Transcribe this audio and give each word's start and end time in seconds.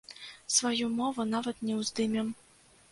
Сваю 0.53 0.89
мову 0.97 1.29
нават 1.35 1.63
не 1.69 1.81
ўздымем. 1.85 2.35